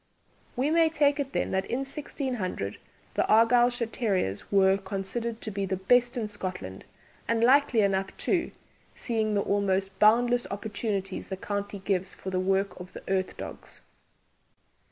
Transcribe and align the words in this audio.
We 0.55 0.71
may 0.71 0.89
take 0.89 1.19
it 1.19 1.31
then 1.31 1.51
that 1.51 1.65
in 1.67 1.81
1600 1.81 2.79
the 3.13 3.21
Argyllshire 3.31 3.85
terriers 3.91 4.51
were 4.51 4.79
considered 4.79 5.41
to 5.41 5.51
be 5.51 5.67
the 5.67 5.77
best 5.77 6.17
in 6.17 6.27
Scotland, 6.27 6.85
and 7.27 7.43
likely 7.43 7.81
enough 7.81 8.17
too, 8.17 8.49
seeing 8.95 9.35
the 9.35 9.41
almost 9.43 9.99
boundless 9.99 10.47
opportunities 10.49 11.27
the 11.27 11.37
county 11.37 11.77
gives 11.77 12.15
for 12.15 12.31
the 12.31 12.39
work 12.39 12.79
of 12.79 12.93
the 12.93 13.03
"earth 13.07 13.37
dogges." 13.37 13.81